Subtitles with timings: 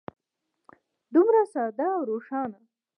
[1.13, 2.59] دومره ساده او روښانه.